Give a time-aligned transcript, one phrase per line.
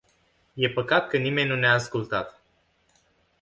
[0.53, 2.41] E păcat că nimeni nu ne-a ascultat.